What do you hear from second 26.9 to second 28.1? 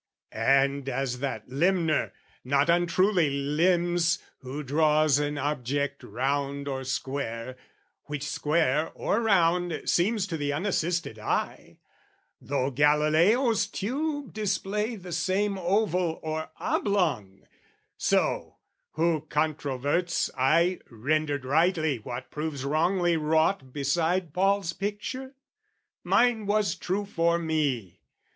for me.